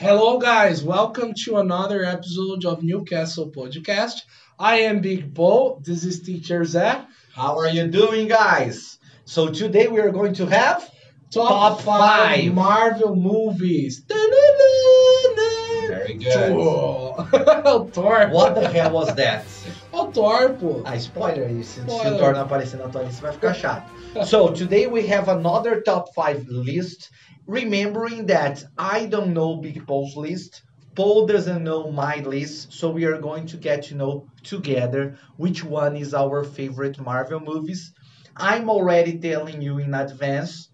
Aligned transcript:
Hello, 0.00 0.38
guys. 0.38 0.84
Welcome 0.84 1.34
to 1.44 1.56
another 1.56 2.04
episode 2.04 2.64
of 2.64 2.84
Newcastle 2.84 3.50
Podcast. 3.50 4.20
I 4.56 4.82
am 4.82 5.00
Big 5.00 5.34
Bo. 5.34 5.82
This 5.84 6.04
is 6.04 6.22
Teacher 6.22 6.60
Zé. 6.60 7.04
How 7.34 7.58
are 7.58 7.68
you 7.68 7.88
doing, 7.88 8.28
guys? 8.28 9.00
So 9.24 9.48
today 9.48 9.88
we 9.88 9.98
are 9.98 10.12
going 10.12 10.34
to 10.34 10.46
have 10.46 10.88
Top, 11.32 11.48
Top 11.48 11.80
five, 11.80 12.44
five. 12.44 12.54
Marvel 12.54 13.16
movies. 13.16 14.04
Very 15.88 16.16
o 16.52 17.84
Thor. 17.92 18.28
What 18.30 18.54
the 18.54 18.68
hell 18.68 18.92
was 18.92 19.12
that? 19.16 19.44
O 20.08 20.12
Thor, 20.12 20.54
pô. 20.54 20.82
Ah, 20.86 20.96
spoiler, 20.96 21.62
se, 21.62 21.80
se 21.80 21.80
o 21.82 22.16
Thor 22.16 22.32
não 22.32 22.40
aparecer 22.40 22.78
na 22.78 22.88
tua 22.88 23.02
lista 23.02 23.20
vai 23.20 23.32
ficar 23.32 23.52
chato. 23.52 23.92
So 24.24 24.48
today 24.48 24.86
we 24.86 25.06
have 25.06 25.28
another 25.28 25.82
top 25.82 26.14
five 26.14 26.46
list. 26.48 27.10
Remembering 27.46 28.24
that 28.26 28.64
I 28.78 29.06
don't 29.06 29.34
know 29.34 29.60
Big 29.60 29.86
Paul's 29.86 30.16
list. 30.16 30.62
Paul 30.94 31.26
doesn't 31.26 31.62
know 31.62 31.92
my 31.92 32.22
list, 32.24 32.72
so 32.72 32.90
we 32.90 33.04
are 33.04 33.20
going 33.20 33.46
to 33.48 33.58
get 33.58 33.82
to 33.88 33.94
know 33.94 34.26
together 34.42 35.18
which 35.36 35.62
one 35.62 35.94
is 35.94 36.14
our 36.14 36.42
favorite 36.42 36.98
Marvel 36.98 37.40
movies. 37.40 37.92
I'm 38.34 38.70
already 38.70 39.18
telling 39.18 39.60
you 39.60 39.78
in 39.78 39.92
advance 39.92 40.70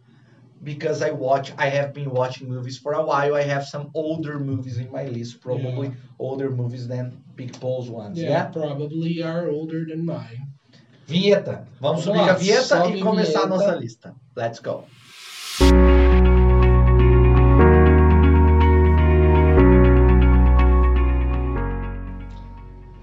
because 0.64 1.02
I 1.02 1.10
watch 1.10 1.52
I 1.58 1.68
have 1.68 1.92
been 1.92 2.10
watching 2.10 2.48
movies 2.48 2.78
for 2.78 2.94
a 2.94 3.04
while. 3.04 3.34
I 3.34 3.42
have 3.42 3.64
some 3.66 3.90
older 3.94 4.38
movies 4.38 4.78
in 4.78 4.90
my 4.90 5.04
list, 5.04 5.40
probably 5.40 5.92
older 6.18 6.50
movies 6.50 6.88
than 6.88 7.22
Big 7.36 7.58
Paul's 7.60 7.90
ones. 7.90 8.18
Yeah, 8.18 8.30
yeah? 8.30 8.44
probably 8.46 9.22
are 9.22 9.48
older 9.48 9.84
than 9.84 10.04
mine. 10.04 10.48
Vinheta. 11.06 11.66
Vamos 11.80 12.04
Vamos 12.04 12.04
subir 12.04 12.20
lá, 12.20 12.30
a 12.30 12.34
vinheta 12.34 12.86
e 12.88 13.00
começar 13.00 13.42
a 13.42 13.46
nossa 13.46 13.76
lista. 13.76 14.14
Let's 14.34 14.58
go. 14.58 14.84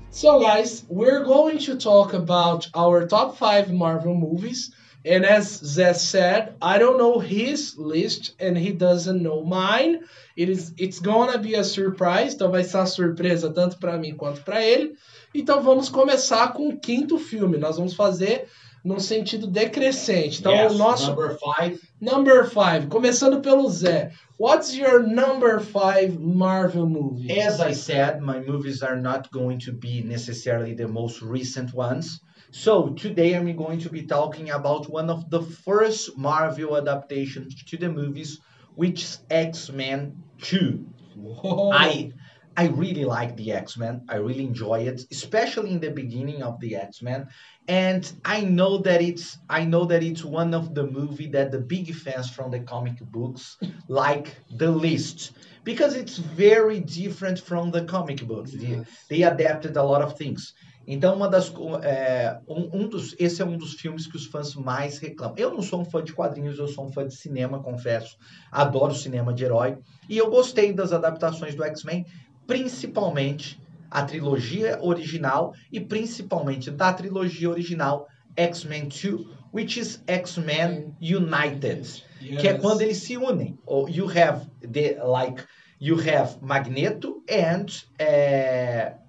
So, 0.10 0.40
guys, 0.40 0.84
we're 0.90 1.24
going 1.24 1.58
to 1.60 1.78
talk 1.78 2.14
about 2.14 2.68
our 2.76 3.08
top 3.08 3.38
five 3.38 3.72
Marvel 3.72 4.14
movies. 4.14 4.72
And 5.04 5.26
as 5.26 5.62
Zé 5.62 5.96
said, 5.96 6.54
I 6.62 6.78
don't 6.78 6.98
know 6.98 7.18
his 7.18 7.76
list 7.78 8.36
and 8.40 8.56
he 8.56 8.72
doesn't 8.72 9.22
know 9.22 9.44
mine. 9.44 10.02
It 10.36 10.48
is, 10.48 10.74
it's 10.78 11.00
gonna 11.00 11.40
be 11.40 11.56
a 11.56 11.64
surprise, 11.64 12.36
então 12.36 12.52
vai 12.52 12.64
ser 12.64 12.78
uma 12.78 12.86
surpresa 12.86 13.52
tanto 13.52 13.78
para 13.78 13.98
mim 13.98 14.16
quanto 14.16 14.42
para 14.44 14.62
ele. 14.62 14.96
Então 15.34 15.62
vamos 15.62 15.90
começar 15.90 16.54
com 16.54 16.70
o 16.70 16.80
quinto 16.80 17.18
filme. 17.18 17.58
Nós 17.58 17.78
vamos 17.78 17.96
fazer 17.96 18.48
num 18.84 19.00
sentido 19.00 19.48
decrescente. 19.48 20.40
Então 20.40 20.68
o 20.68 20.74
nosso 20.74 21.10
number 21.10 21.38
five. 21.38 21.80
number 22.00 22.50
five, 22.50 22.88
começando 22.88 23.42
pelo 23.42 23.70
Zé. 23.70 24.12
What's 24.40 24.76
your 24.76 25.04
number 25.04 25.60
five 25.60 26.18
Marvel 26.20 26.88
movie? 26.88 27.40
As 27.40 27.60
I 27.60 27.74
said, 27.74 28.22
my 28.22 28.40
movies 28.40 28.82
are 28.82 29.00
not 29.00 29.30
going 29.32 29.60
to 29.66 29.72
be 29.72 30.04
necessarily 30.04 30.76
the 30.76 30.88
most 30.88 31.22
recent 31.22 31.74
ones. 31.74 32.22
So 32.52 32.90
today 32.90 33.34
I'm 33.36 33.56
going 33.56 33.80
to 33.80 33.90
be 33.90 34.04
talking 34.04 34.50
about 34.52 34.90
one 34.90 35.10
of 35.10 35.30
the 35.30 35.42
first 35.42 36.18
Marvel 36.18 36.78
adaptations 36.78 37.56
to 37.66 37.78
the 37.78 37.90
movies, 37.90 38.40
which 38.76 39.04
is 39.04 39.20
X-Men 39.30 40.22
2. 40.42 40.86
Whoa. 41.16 41.72
I 41.72 42.12
I 42.58 42.68
really 42.68 43.06
like 43.06 43.38
the 43.38 43.54
X-Men. 43.54 44.02
I 44.10 44.18
really 44.18 44.44
enjoy 44.44 44.82
it, 44.82 45.02
especially 45.10 45.72
in 45.72 45.80
the 45.80 45.92
beginning 45.92 46.44
of 46.44 46.60
the 46.60 46.76
X-Men. 46.76 47.28
And 47.70 48.12
I 48.26 48.42
know 48.42 48.80
that 48.80 49.02
it's 49.02 49.38
I 49.50 49.64
know 49.64 49.86
that 49.86 50.04
it's 50.04 50.24
one 50.26 50.54
of 50.54 50.76
the 50.76 50.86
movie 50.86 51.28
that 51.32 51.52
the 51.52 51.60
big 51.60 51.94
fans 51.96 52.30
from 52.30 52.52
the 52.52 52.60
comic 52.60 53.00
books 53.00 53.58
like 53.88 54.36
the 54.50 54.70
least 54.72 55.32
because 55.64 55.96
it's 55.96 56.18
very 56.18 56.82
different 56.82 57.40
from 57.40 57.72
the 57.72 57.86
comic 57.86 58.26
books. 58.28 58.52
They- 58.52 58.84
They 59.10 59.22
adapted 59.24 59.78
a 59.78 59.84
lot 59.84 60.02
of 60.02 60.18
things. 60.18 60.54
Então, 60.88 61.16
uma 61.16 61.28
das 61.30 61.52
é, 61.84 62.40
um, 62.48 62.82
um 62.82 62.88
dos 62.88 63.16
esse 63.20 63.42
é 63.42 63.46
um 63.46 63.58
dos 63.58 63.74
filmes 63.74 64.08
que 64.08 64.16
os 64.16 64.26
fãs 64.26 64.56
mais 64.56 64.98
reclamam. 64.98 65.36
Eu 65.38 65.52
não 65.54 65.62
sou 65.62 65.82
um 65.82 65.86
fã 65.86 66.04
de 66.04 66.14
quadrinhos, 66.14 66.58
eu 66.58 66.68
sou 66.68 66.86
um 66.86 66.92
fã 66.92 67.08
de 67.08 67.16
cinema, 67.16 67.62
confesso. 67.62 68.18
Adoro 68.52 68.94
cinema 68.94 69.34
de 69.34 69.44
herói 69.44 69.78
e 70.10 70.18
eu 70.18 70.30
gostei 70.30 70.74
das 70.74 70.92
adaptações 70.92 71.56
do 71.56 71.64
X-Men, 71.64 72.06
principalmente 72.48 73.62
a 73.90 74.04
trilogia 74.04 74.80
original 74.82 75.54
e 75.72 75.80
principalmente 75.80 76.72
da 76.72 76.92
trilogia 76.94 77.50
original 77.50 78.08
X-Men 78.36 78.88
2, 78.88 79.26
which 79.54 79.80
is 79.80 80.02
X-Men 80.08 80.96
United, 81.02 82.04
que 82.40 82.48
é 82.48 82.54
Yes. 82.54 82.62
quando 82.62 82.82
eles 82.82 82.98
se 82.98 83.18
unem. 83.18 83.58
Ou 83.66 83.90
You 83.90 84.08
have 84.08 84.48
the 84.62 84.98
like 85.04 85.44
you 85.80 85.98
have 85.98 86.38
Magneto 86.42 87.24
and 87.30 87.66
Charles 88.00 89.01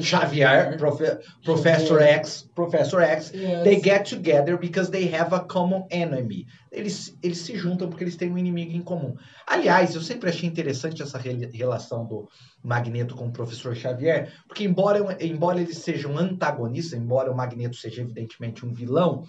Xavier, 0.00 0.76
Profe- 0.78 1.18
Professor. 1.44 2.00
X, 2.00 2.48
Professor 2.54 3.00
X, 3.02 3.32
Yes. 3.34 3.62
they 3.64 3.80
get 3.80 4.04
together 4.08 4.56
because 4.58 4.90
they 4.90 5.12
have 5.14 5.34
a 5.34 5.40
common 5.40 5.84
enemy. 5.90 6.46
Eles, 6.70 7.16
eles 7.22 7.38
se 7.38 7.56
juntam 7.56 7.88
porque 7.88 8.04
eles 8.04 8.16
têm 8.16 8.30
um 8.32 8.38
inimigo 8.38 8.72
em 8.72 8.82
comum. 8.82 9.14
Aliás, 9.46 9.94
eu 9.94 10.00
sempre 10.00 10.30
achei 10.30 10.48
interessante 10.48 11.02
essa 11.02 11.18
rela- 11.18 11.48
relação 11.52 12.06
do 12.06 12.28
Magneto 12.62 13.14
com 13.14 13.26
o 13.26 13.32
Professor 13.32 13.74
Xavier, 13.76 14.32
porque 14.48 14.64
embora, 14.64 15.16
embora 15.20 15.60
eles 15.60 15.78
sejam 15.78 16.16
antagonistas, 16.16 16.98
embora 16.98 17.30
o 17.30 17.36
Magneto 17.36 17.76
seja 17.76 18.02
evidentemente 18.02 18.64
um 18.64 18.72
vilão, 18.72 19.24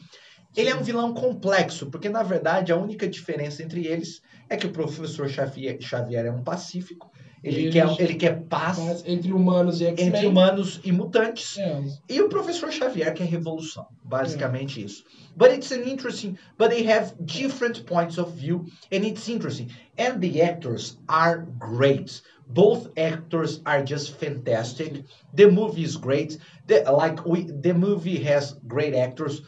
ele 0.56 0.70
é 0.70 0.76
um 0.76 0.84
vilão 0.84 1.14
complexo, 1.14 1.90
porque 1.90 2.10
na 2.10 2.22
verdade 2.24 2.72
a 2.72 2.78
única 2.78 3.08
diferença 3.08 3.64
entre 3.64 3.88
eles 3.88 4.22
é 4.50 4.56
que 4.56 4.68
o 4.68 4.72
Professor 4.72 5.28
Xavier, 5.28 5.78
Xavier 5.82 6.26
é 6.28 6.32
um 6.32 6.44
pacífico, 6.44 7.12
ele, 7.44 7.72
quer, 7.72 8.00
ele 8.00 8.16
quer 8.16 8.42
paz 8.44 8.80
Mas 8.80 9.04
entre 9.06 9.34
humanos 9.34 9.82
e 9.82 9.86
entre 9.86 10.26
humanos 10.26 10.80
e 10.84 10.92
mutantes. 10.92 11.58
É, 11.58 11.84
E 12.10 12.22
o 12.22 12.30
professor 12.30 12.72
Xavier, 12.72 13.14
que 13.14 13.22
é 13.22 13.26
revolução. 13.26 13.86
Basicamente 14.04 14.84
isso. 14.84 15.04
But 15.36 15.52
it's 15.52 15.72
an 15.72 15.84
interesting, 15.84 16.38
but 16.58 16.70
they 16.70 16.86
have 16.88 17.14
different 17.20 17.86
points 17.86 18.18
of 18.18 18.32
view, 18.34 18.66
and 18.92 19.04
it's 19.04 19.28
interesting. 19.28 19.70
And 19.98 20.20
the 20.20 20.42
actors 20.42 20.98
are 21.08 21.46
great. 21.60 22.22
Both 22.48 22.92
actors 22.98 23.62
are 23.66 23.84
just 23.84 24.16
fantastic. 24.18 25.04
The 25.34 25.50
movie 25.50 25.84
is 25.84 25.98
great. 25.98 26.38
The, 26.68 26.84
like 26.92 27.26
we, 27.26 27.44
the 27.44 27.74
movie 27.74 28.24
has 28.24 28.54
great 28.68 28.94
actors. 28.94 29.42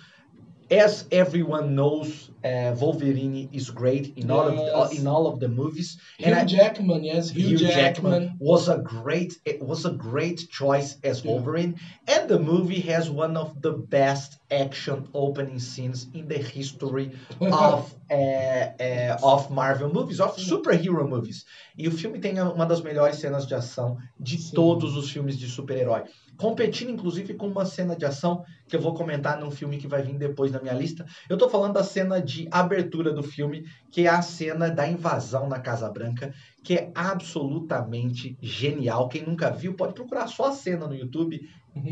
As 0.72 1.06
everyone 1.12 1.76
knows, 1.76 2.31
uh, 2.44 2.76
Wolverine 2.80 3.50
is 3.53 3.70
great 3.70 4.18
in 4.18 4.31
all 4.31 4.52
Yes. 4.52 4.72
of 4.74 4.90
the, 4.90 5.00
in 5.00 5.06
all 5.08 5.28
of 5.28 5.40
the 5.40 5.48
movies. 5.48 5.98
Hugh 6.18 6.34
I- 6.34 6.44
Jackman, 6.44 7.03
yes, 7.03 7.30
Hugh, 7.30 7.50
Hugh 7.50 7.58
Jackman. 7.58 8.22
Jackman 8.24 8.38
was 8.40 8.68
a 8.68 8.80
great 8.80 9.38
it 9.46 9.62
was 9.62 9.86
a 9.86 9.92
great 9.92 10.50
choice 10.50 10.98
as 11.04 11.24
Yeah. 11.24 11.31
Wolverine, 11.34 11.75
and 12.08 12.28
the 12.28 12.40
movie 12.40 12.81
has 12.81 13.12
one 13.12 13.38
of 13.38 13.62
the 13.62 13.74
best 13.74 14.40
action 14.50 15.08
opening 15.14 15.59
scenes 15.59 16.08
in 16.16 16.28
the 16.28 16.40
history 16.40 17.12
of 17.42 17.94
uh, 18.12 19.24
uh, 19.24 19.34
of 19.34 19.52
Marvel 19.52 19.92
movies, 19.92 20.20
of 20.20 20.40
superhero 20.40 21.08
movies. 21.08 21.46
E 21.78 21.88
o 21.88 21.92
filme 21.92 22.20
tem 22.20 22.40
uma 22.40 22.66
das 22.66 22.82
melhores 22.82 23.18
cenas 23.18 23.46
de 23.46 23.56
ação 23.56 23.98
de 24.20 24.38
Sim. 24.38 24.56
todos 24.56 24.96
os 24.96 25.10
filmes 25.10 25.38
de 25.38 25.48
super-herói, 25.48 26.04
competindo 26.38 26.92
inclusive 26.92 27.34
com 27.34 27.48
uma 27.48 27.66
cena 27.66 27.96
de 27.96 28.06
ação 28.06 28.44
que 28.68 28.76
eu 28.76 28.82
vou 28.82 28.94
comentar 28.94 29.40
num 29.40 29.52
filme 29.52 29.78
que 29.78 29.88
vai 29.88 30.02
vir 30.02 30.18
depois 30.18 30.52
na 30.52 30.62
minha 30.62 30.74
lista. 30.74 31.06
Eu 31.30 31.38
tô 31.38 31.50
falando 31.50 31.74
da 31.74 31.84
cena 31.84 32.22
de 32.22 32.48
abertura 32.52 33.12
do 33.12 33.24
filme, 33.24 33.66
que 33.92 34.08
é 34.08 34.10
a 34.10 34.22
cena 34.22 34.70
da 34.70 34.88
invasão 34.88 35.48
na 35.48 35.60
Casa 35.60 35.90
Branca, 35.90 36.34
que 36.64 36.76
é 36.76 36.92
absolutamente 36.96 38.38
genial. 38.42 39.10
Quem 39.10 39.24
nunca 39.24 39.52
viu 39.52 39.74
pode 39.74 39.94
procurar 39.94 40.28
só 40.28 40.46
a 40.46 40.52
cena 40.52 40.88
no 40.88 40.96
YouTube. 40.96 41.42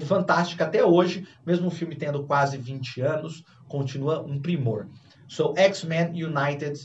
Fantástica 0.06 0.64
até 0.64 0.84
hoje, 0.84 1.28
mesmo 1.46 1.68
o 1.68 1.72
filme 1.72 1.96
tendo 1.96 2.24
quase 2.24 2.58
20 2.58 3.02
anos, 3.02 3.44
continua 3.68 4.22
um 4.22 4.40
primor. 4.40 4.88
So 5.34 5.54
X-Men 5.54 6.14
United, 6.14 6.80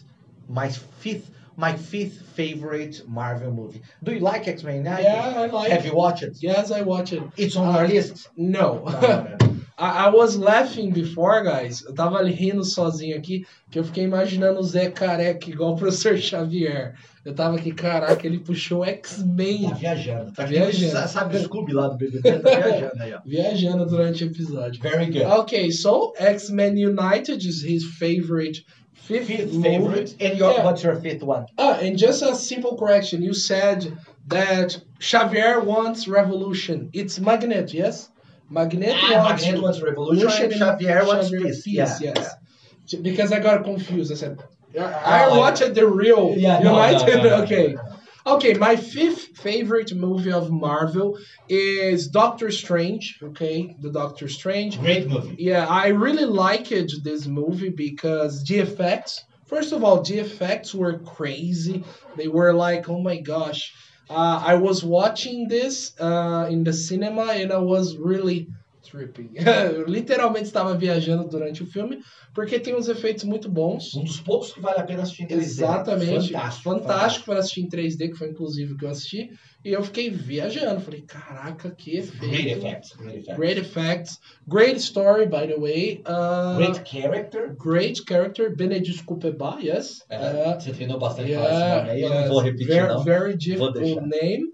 my 0.48 0.70
fifth, 0.70 1.30
my 1.56 1.76
fifth 1.76 2.22
favorite 2.34 3.02
Marvel 3.06 3.52
movie. 3.52 3.82
Do 4.02 4.12
you 4.14 4.20
like 4.20 4.48
X-Men 4.48 4.76
United? 4.76 5.02
Yeah, 5.02 5.34
I 5.42 5.46
like 5.46 5.70
Have 5.70 5.84
you 5.84 5.94
watched 5.94 6.22
it? 6.22 6.38
Yes, 6.40 6.70
I 6.70 6.80
watched 6.80 7.12
it. 7.12 7.22
It's 7.36 7.56
on 7.56 7.74
Uh, 7.74 7.78
your 7.80 7.88
list. 7.88 8.28
No. 8.38 8.84
No, 9.02 9.36
I, 9.78 10.06
I 10.06 10.08
was 10.10 10.36
laughing 10.36 10.90
before, 10.90 11.42
guys. 11.44 11.82
Eu 11.84 11.94
tava 11.94 12.22
rindo 12.24 12.64
sozinho 12.64 13.16
aqui, 13.16 13.46
que 13.70 13.78
eu 13.78 13.84
fiquei 13.84 14.04
imaginando 14.04 14.58
o 14.58 14.62
Zé 14.62 14.90
careca 14.90 15.48
igual 15.48 15.74
o 15.74 15.76
professor 15.78 16.16
Xavier. 16.18 16.94
Eu 17.24 17.34
tava 17.34 17.56
aqui, 17.56 17.72
caraca, 17.72 18.26
ele 18.26 18.38
puxou 18.38 18.84
X-Men 18.84 19.68
Tá 19.68 19.74
viajando. 19.74 20.32
Tá 20.32 20.44
Viajando. 20.46 21.08
Sabe, 21.08 21.36
o 21.36 21.40
Scooby 21.44 21.72
lá 21.74 21.88
do 21.88 21.96
BBB? 21.96 22.22
Tá 22.40 22.50
viajando 22.50 23.02
aí, 23.02 23.14
ó. 23.14 23.20
viajando 23.24 23.86
durante 23.86 24.24
o 24.24 24.26
episódio. 24.28 24.80
Very 24.82 25.06
good. 25.06 25.24
Okay, 25.24 25.70
so 25.70 26.12
X-Men 26.18 26.74
United 26.76 27.46
is 27.46 27.62
his 27.62 27.84
favorite 27.84 28.64
fifth, 28.94 29.26
Fifth 29.26 29.62
favorite. 29.62 30.16
And 30.20 30.38
your, 30.38 30.52
Yeah. 30.52 30.64
what's 30.64 30.82
your 30.82 30.96
fifth 30.96 31.22
one? 31.22 31.46
Ah, 31.58 31.78
and 31.82 31.96
just 31.96 32.22
a 32.22 32.34
simple 32.34 32.76
correction. 32.76 33.22
You 33.22 33.34
said 33.34 33.92
that 34.28 34.80
Xavier 35.02 35.60
wants 35.60 36.08
revolution. 36.08 36.88
It's 36.92 37.18
Magneto, 37.20 37.72
yes? 37.76 38.10
Magneto 38.50 38.96
ah, 39.00 39.24
wants 39.24 39.42
Magneto 39.44 39.62
wants 39.62 39.80
revolution 39.82 40.52
and 40.52 40.78
Xavier 40.80 41.04
wants 41.06 41.30
peace. 41.30 41.66
Yeah, 41.66 41.98
yes. 42.00 42.34
Because 43.02 43.32
I 43.32 43.40
got 43.40 43.64
confused. 43.64 44.10
I 44.12 44.14
said, 44.14 44.42
I, 44.78 44.82
I 44.82 45.26
like- 45.26 45.38
watched 45.38 45.74
the 45.74 45.86
real 45.86 46.34
Yeah, 46.36 46.58
no, 46.60 46.72
United. 46.72 47.06
no, 47.16 47.22
no, 47.22 47.42
okay. 47.42 47.74
no, 47.74 47.82
no. 47.82 47.94
Okay, 48.26 48.52
my 48.54 48.76
fifth 48.76 49.38
favorite 49.38 49.94
movie 49.94 50.32
of 50.32 50.50
Marvel 50.50 51.18
is 51.48 52.08
Doctor 52.08 52.50
Strange. 52.50 53.18
Okay, 53.22 53.74
the 53.80 53.90
Doctor 53.90 54.28
Strange. 54.28 54.78
Great 54.78 55.08
movie. 55.08 55.36
Yeah, 55.38 55.66
I 55.66 55.88
really 55.88 56.26
liked 56.26 56.68
this 57.04 57.26
movie 57.26 57.70
because 57.70 58.44
the 58.44 58.58
effects. 58.58 59.24
First 59.46 59.72
of 59.72 59.82
all, 59.82 60.02
the 60.02 60.18
effects 60.18 60.74
were 60.74 60.98
crazy. 60.98 61.84
They 62.16 62.28
were 62.28 62.52
like, 62.52 62.90
oh 62.90 63.00
my 63.00 63.18
gosh. 63.18 63.72
Uh, 64.10 64.42
I 64.44 64.54
was 64.54 64.82
watching 64.82 65.48
this 65.48 65.94
uh, 66.00 66.48
in 66.50 66.64
the 66.64 66.72
cinema 66.72 67.32
and 67.32 67.52
I 67.52 67.58
was 67.58 67.96
really 67.96 68.48
tripping. 68.82 69.30
Eu 69.36 69.86
literalmente 69.86 70.46
estava 70.46 70.74
viajando 70.74 71.28
durante 71.28 71.62
o 71.62 71.66
filme, 71.66 71.98
porque 72.34 72.58
tem 72.58 72.74
uns 72.74 72.88
efeitos 72.88 73.24
muito 73.24 73.48
bons. 73.48 73.94
Um 73.94 74.04
dos 74.04 74.20
poucos 74.20 74.52
que 74.52 74.60
vale 74.60 74.80
a 74.80 74.84
pena 74.84 75.02
assistir 75.02 75.24
em 75.24 75.26
3D. 75.26 75.36
Exatamente. 75.36 76.32
Fantástico. 76.32 76.70
Fantástico 76.70 77.26
para 77.26 77.38
assistir 77.40 77.60
em 77.62 77.68
3D, 77.68 78.10
que 78.10 78.14
foi 78.16 78.30
inclusive 78.30 78.72
o 78.72 78.76
que 78.76 78.84
eu 78.84 78.90
assisti. 78.90 79.30
E 79.64 79.72
eu 79.72 79.82
fiquei 79.82 80.08
viajando. 80.08 80.80
Falei, 80.80 81.02
caraca, 81.02 81.70
que 81.70 81.96
efeito. 81.96 82.26
Great 82.28 82.48
effects. 82.50 82.92
Great 82.96 83.18
effects. 83.18 83.36
Great 83.36 83.58
effects. 83.60 84.20
Great 84.46 84.76
story, 84.80 85.26
by 85.26 85.46
the 85.46 85.56
way. 85.58 86.00
Uh, 86.06 86.56
Great 86.56 86.80
character. 86.84 87.54
great 87.58 88.00
character. 88.06 88.54
Benedict 88.54 89.04
Cumberbatch, 89.04 89.62
yes. 89.64 90.04
É, 90.08 90.16
Uh, 90.16 90.60
você 90.60 90.72
treinou 90.72 90.98
bastante 90.98 91.32
pra 91.32 91.42
falar 91.42 91.52
esse 91.52 91.76
nome 91.78 91.90
aí, 91.90 92.02
eu 92.02 92.08
não 92.08 92.16
yes. 92.20 92.28
vou 92.28 92.40
repetir 92.40 92.66
very, 92.68 92.88
não. 92.88 93.02
very 93.04 93.36
difficult 93.36 94.00
name. 94.06 94.44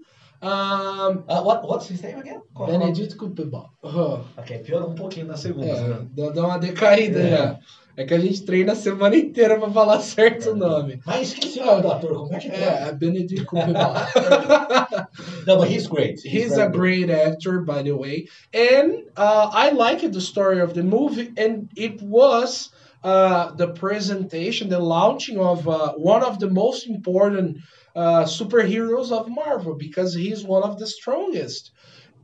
Um, 0.41 1.23
Uh, 1.27 1.41
what, 1.43 1.65
what's 1.67 1.87
his 1.89 2.01
name 2.01 2.19
again? 2.19 2.41
Qual 2.53 2.67
é? 2.69 2.77
Benedict 2.77 3.15
Cumberbatch. 3.15 3.69
Uh, 3.83 4.19
Ok, 4.37 4.59
piorou 4.59 4.89
um 4.89 4.95
pouquinho 4.95 5.27
na 5.27 5.37
segunda. 5.37 5.67
é, 5.67 5.87
né? 5.87 6.07
deu, 6.11 6.33
deu 6.33 6.43
uma 6.45 6.57
decaída 6.57 7.19
É. 7.19 7.29
já. 7.29 7.59
É 7.97 8.03
que 8.03 8.13
a 8.13 8.19
gente 8.19 8.43
treina 8.43 8.73
a 8.73 8.75
semana 8.75 9.15
inteira 9.15 9.57
pra 9.57 9.69
falar 9.69 9.99
certo 10.01 10.51
o 10.51 10.55
nome. 10.55 10.99
Mas 11.05 11.29
esqueci 11.29 11.59
o 11.59 11.65
nome 11.65 11.81
do 11.81 11.91
ator, 11.91 12.13
como 12.13 12.35
é 12.35 12.39
que 12.39 12.47
é? 12.49 12.87
É, 12.87 12.91
Benedict 12.91 13.45
Cumberbatch. 13.45 14.11
Não, 15.47 15.57
but 15.57 15.69
he's 15.69 15.87
great. 15.87 16.19
He's 16.25 16.55
very 16.55 16.61
a 16.63 16.69
great 16.69 17.09
actor, 17.09 17.61
by 17.61 17.83
the 17.83 17.93
way, 17.93 18.27
and 18.53 19.05
uh, 19.15 19.49
I 19.53 19.71
liked 19.71 20.11
the 20.11 20.19
story 20.19 20.61
of 20.61 20.73
the 20.73 20.83
movie, 20.83 21.31
and 21.37 21.69
it 21.75 22.01
was 22.01 22.71
uh, 23.03 23.51
the 23.51 23.67
presentation, 23.67 24.67
the 24.67 24.79
launching 24.79 25.39
of 25.39 25.67
uh, 25.67 25.93
one 25.93 26.23
of 26.23 26.39
the 26.39 26.49
most 26.49 26.87
important 26.87 27.57
uh, 27.95 28.25
superheroes 28.25 29.11
of 29.11 29.29
Marvel 29.29 29.75
because 29.75 30.13
he's 30.13 30.43
one 30.43 30.63
of 30.63 30.79
the 30.79 30.87
strongest, 30.87 31.71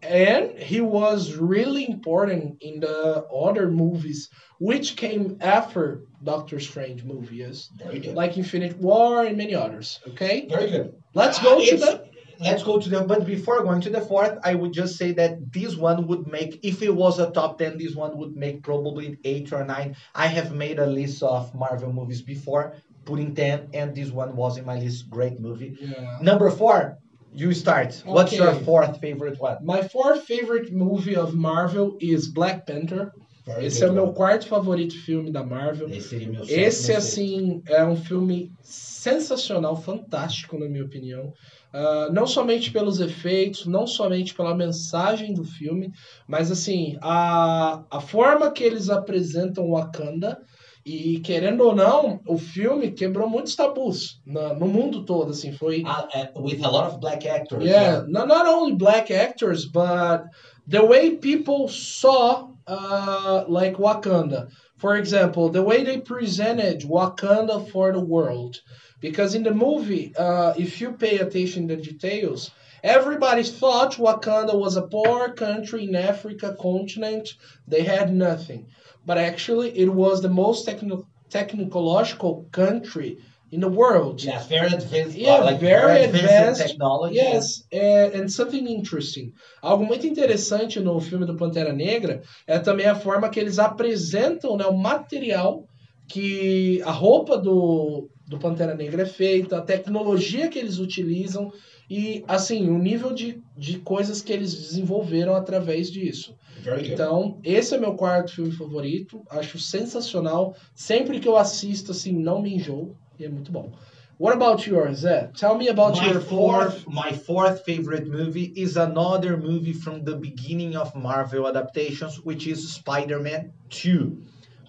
and 0.04 0.58
he 0.58 0.82
was 0.82 1.36
really 1.36 1.88
important 1.90 2.58
in 2.62 2.80
the 2.80 3.26
other 3.28 3.70
movies 3.70 4.30
which 4.60 4.96
came 4.96 5.38
after 5.42 6.04
Doctor 6.24 6.60
Strange 6.60 7.04
movies, 7.04 7.70
like 8.14 8.38
Infinite 8.38 8.78
War 8.78 9.24
and 9.26 9.36
many 9.38 9.56
others. 9.56 10.00
Okay, 10.10 10.48
Very 10.48 10.70
good. 10.70 10.94
let's 11.16 11.40
go 11.40 11.58
Uh, 11.60 11.66
to 11.66 11.78
the. 11.78 12.12
Let's 12.40 12.64
go 12.64 12.80
to 12.80 12.90
the. 12.90 13.02
But 13.04 13.26
before 13.26 13.62
going 13.64 13.82
to 13.82 13.90
the 13.92 14.02
fourth, 14.02 14.38
I 14.44 14.56
would 14.56 14.74
just 14.74 14.98
say 14.98 15.12
that 15.14 15.52
this 15.54 15.76
one 15.76 16.08
would 16.08 16.26
make, 16.28 16.60
if 16.64 16.82
it 16.82 16.90
was 16.94 17.20
a 17.20 17.30
top 17.30 17.60
10, 17.60 17.78
this 17.78 17.94
one 17.96 18.18
would 18.18 18.36
make 18.36 18.64
probably 18.64 19.18
eight 19.24 19.54
or 19.54 19.64
nine. 19.64 19.96
I 20.16 20.26
have 20.28 20.52
made 20.52 20.80
a 20.80 20.88
list 20.88 21.22
of 21.22 21.54
Marvel 21.54 21.94
movies 21.94 22.24
before, 22.24 22.76
putting 23.06 23.36
10, 23.36 23.70
and 23.76 23.94
this 23.96 24.10
one 24.10 24.36
was 24.36 24.58
in 24.58 24.66
my 24.66 24.78
list. 24.80 25.08
Great 25.10 25.40
movie. 25.40 25.78
Yeah. 25.80 26.18
Number 26.22 26.50
four, 26.50 26.98
you 27.34 27.54
start. 27.54 28.02
What's 28.06 28.34
your 28.34 28.50
Okay. 28.50 28.64
fourth 28.64 29.00
favorite 29.00 29.40
one? 29.40 29.58
My 29.64 29.82
fourth 29.88 30.24
favorite 30.24 30.72
movie 30.72 31.16
of 31.16 31.34
Marvel 31.34 31.98
is 32.00 32.28
Black 32.28 32.66
Panther. 32.66 33.12
Very 33.46 33.66
Esse 33.66 33.84
é 33.84 33.90
o 33.90 33.94
meu 33.94 34.06
one. 34.06 34.14
quarto 34.14 34.48
favorito 34.48 34.96
filme 35.04 35.32
da 35.32 35.44
Marvel. 35.44 35.90
Esse 35.90 36.10
sétimo, 36.10 36.44
Esse, 36.48 36.94
assim, 36.94 37.62
é 37.68 37.84
um 37.84 37.96
filme 37.96 38.52
sensacional, 38.62 39.76
fantástico, 39.76 40.60
na 40.60 40.68
minha 40.70 40.86
opinião. 40.86 41.34
Ah, 41.74 42.10
não 42.12 42.28
somente 42.28 42.70
pelos 42.72 43.00
efeitos, 43.00 43.66
não 43.66 43.88
somente 43.88 44.34
pela 44.36 44.54
mensagem 44.56 45.34
do 45.34 45.44
filme, 45.44 45.92
mas, 46.28 46.52
assim, 46.52 46.98
a, 47.02 47.84
a 47.90 48.00
forma 48.02 48.52
que 48.52 48.64
eles 48.64 48.90
apresentam 48.90 49.72
Wakanda. 49.72 50.38
E, 50.86 51.20
querendo 51.20 51.62
ou 51.62 51.76
não, 51.76 52.20
o 52.28 52.38
filme 52.38 52.92
quebrou 52.92 53.30
muitos 53.30 53.56
tabus 53.56 54.20
na- 54.26 54.54
no 54.56 54.68
mundo 54.68 55.06
todo, 55.06 55.32
assim, 55.32 55.52
foi... 55.52 55.84
Uh, 55.84 56.42
with 56.42 56.64
a 56.64 56.70
lot 56.70 56.88
of 56.88 57.00
black 57.00 57.28
actors. 57.28 57.64
Yeah, 57.64 58.04
not, 58.08 58.28
not 58.28 58.48
only 58.48 58.74
black 58.74 59.12
actors, 59.12 59.66
but 59.66 60.24
the 60.68 60.84
way 60.84 61.18
people 61.18 61.68
saw 61.68 62.50
uh, 62.68 63.46
like 63.48 63.78
Wakanda. 63.78 64.48
For 64.78 64.98
example, 64.98 65.50
the 65.50 65.62
way 65.62 65.84
they 65.84 66.00
presented 66.00 66.82
Wakanda 66.82 67.70
for 67.70 67.92
the 67.92 68.00
world. 68.00 68.60
Because 69.00 69.36
in 69.36 69.44
the 69.44 69.54
movie, 69.54 70.14
uh, 70.16 70.54
if 70.58 70.80
you 70.82 70.94
pay 70.94 71.20
attention 71.20 71.68
to 71.68 71.76
the 71.76 71.82
details, 71.82 72.52
everybody 72.84 73.44
thought 73.44 73.98
Wakanda 73.98 74.58
was 74.58 74.76
a 74.76 74.84
poor 74.84 75.34
country 75.34 75.86
in 75.86 75.96
Africa 75.96 76.56
continent. 76.60 77.30
They 77.68 77.84
had 77.84 78.14
nothing. 78.14 78.68
But 79.06 79.18
actually, 79.18 79.78
it 79.78 79.90
was 79.90 80.22
the 80.22 80.30
most 80.30 80.66
techno- 80.66 81.08
technological 81.30 82.48
country 82.52 83.18
in 83.52 83.60
the 83.60 83.68
world. 83.68 84.24
Yeah, 84.24 84.42
very 84.44 84.74
advanced. 84.74 85.18
Yeah, 85.18 85.38
like 85.38 85.60
very 85.60 86.04
advanced. 86.06 86.62
technology. 86.62 87.16
Yes, 87.16 87.64
é, 87.72 88.16
and 88.16 88.32
something 88.32 88.66
interesting. 88.68 89.34
Algo 89.62 89.86
muito 89.86 90.08
interessante 90.08 90.80
no 90.80 91.00
filme 91.02 91.26
do 91.26 91.36
Pantera 91.36 91.74
Negra 91.74 92.22
é 92.48 92.60
também 92.60 92.88
a 92.88 92.96
forma 92.96 93.30
que 93.30 93.40
eles 93.40 93.60
apresentam 93.60 94.56
né, 94.56 94.66
o 94.66 94.78
material 94.78 95.66
que 96.08 96.82
a 96.84 96.92
roupa 96.92 97.38
do, 97.38 98.10
do 98.32 98.40
Pantera 98.40 98.74
Negra 98.74 99.02
é 99.02 99.06
feita, 99.06 99.58
a 99.58 99.62
tecnologia 99.62 100.48
que 100.48 100.58
eles 100.58 100.80
utilizam 100.80 101.52
e, 101.90 102.24
assim, 102.26 102.70
o 102.70 102.78
nível 102.78 103.14
de, 103.14 103.44
de 103.58 103.80
coisas 103.80 104.22
que 104.22 104.32
eles 104.32 104.54
desenvolveram 104.54 105.36
através 105.36 105.92
disso. 105.92 106.34
Very 106.62 106.78
good. 106.78 106.94
Então, 106.94 107.40
esse 107.44 107.76
é 107.76 107.78
meu 107.78 107.94
quarto 107.96 108.34
filme 108.34 108.54
favorito. 108.54 109.22
Acho 109.30 109.60
sensacional. 109.60 110.56
Sempre 110.74 111.20
que 111.20 111.28
eu 111.28 111.36
assisto, 111.36 111.92
assim, 111.92 112.14
não 112.14 112.42
me 112.42 112.56
enjoo. 112.56 112.96
E 113.20 113.26
é 113.26 113.30
muito 113.30 113.52
bom. 113.52 113.70
What 114.18 114.38
about 114.38 114.66
yours, 114.70 115.00
Zé? 115.00 115.30
Tell 115.38 115.58
me 115.58 115.68
about 115.68 116.00
my 116.00 116.08
your 116.08 116.22
fourth. 116.22 116.84
fourth, 116.84 116.88
my 116.88 117.12
fourth 117.12 117.66
favorite 117.66 118.08
movie 118.08 118.54
is 118.56 118.78
another 118.78 119.36
movie 119.36 119.74
from 119.74 120.06
the 120.06 120.16
beginning 120.16 120.78
of 120.78 120.96
Marvel 120.96 121.48
adaptations, 121.48 122.18
which 122.24 122.48
is 122.48 122.72
Spider-Man 122.76 123.52
2. 123.72 124.16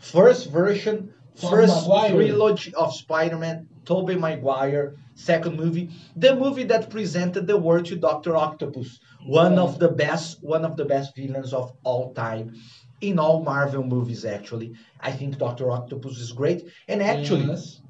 First 0.01 0.51
version, 0.51 1.15
first 1.35 1.89
Maguire. 1.89 2.11
trilogy 2.11 2.75
of 2.75 2.95
Spider-Man, 2.95 3.67
Tobey 3.85 4.15
Maguire. 4.17 4.95
Second 5.15 5.57
movie, 5.59 5.91
the 6.17 6.35
movie 6.35 6.65
that 6.65 6.89
presented 6.89 7.47
the 7.47 7.59
world 7.59 7.85
to 7.87 7.97
Doctor 7.97 8.35
Octopus, 8.35 8.99
one 9.27 9.59
of 9.59 9.79
the 9.79 9.89
best, 9.91 10.43
one 10.43 10.65
of 10.65 10.77
the 10.79 10.87
best 10.87 11.15
villains 11.15 11.53
of 11.53 11.71
all 11.85 12.15
time. 12.15 12.55
In 13.03 13.19
all 13.19 13.43
Marvel 13.43 13.83
movies, 13.85 14.25
actually, 14.25 14.73
I 15.01 15.13
think 15.13 15.37
Doctor 15.37 15.71
Octopus 15.71 16.19
is 16.19 16.33
great, 16.33 16.65
and 16.89 17.03
actually, 17.03 17.45
Yes. 17.47 17.83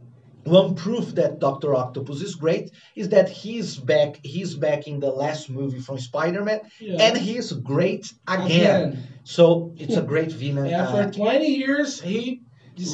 one 0.44 0.74
proof 0.74 1.14
that 1.14 1.38
Doctor 1.38 1.74
Octopus 1.76 2.20
is 2.22 2.34
great 2.34 2.72
is 2.96 3.10
that 3.10 3.28
he's 3.28 3.76
back. 3.76 4.18
He's 4.24 4.56
back 4.56 4.88
in 4.88 4.98
the 4.98 5.10
last 5.10 5.48
movie 5.48 5.78
from 5.78 5.98
Spider-Man, 5.98 6.60
Yeah. 6.80 6.96
and 7.04 7.16
he's 7.16 7.52
great 7.52 8.12
again. 8.26 8.98
So 9.22 9.72
it's 9.76 9.96
a 9.96 10.02
great 10.02 10.32
villain. 10.32 10.72
After 10.82 11.02
uh, 11.02 11.10
20 11.12 11.46
years, 11.46 12.00
he 12.00 12.42